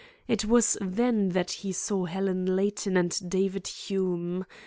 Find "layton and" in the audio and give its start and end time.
2.55-3.29